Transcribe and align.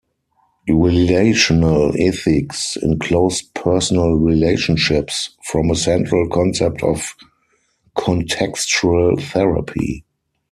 Relational 0.67 1.93
ethics 1.99 2.75
in 2.75 2.97
close 2.97 3.43
personal 3.43 4.13
relationships 4.15 5.37
form 5.45 5.69
a 5.69 5.75
central 5.75 6.27
concept 6.27 6.81
of 6.81 7.13
contextual 7.95 9.21
therapy. 9.21 10.03